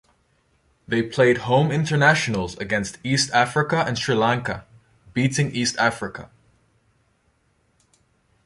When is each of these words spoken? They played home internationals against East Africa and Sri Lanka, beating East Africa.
They 0.87 1.03
played 1.03 1.41
home 1.45 1.71
internationals 1.71 2.57
against 2.57 2.97
East 3.03 3.29
Africa 3.35 3.83
and 3.85 3.99
Sri 3.99 4.15
Lanka, 4.15 4.65
beating 5.13 5.51
East 5.51 5.77
Africa. 5.77 6.31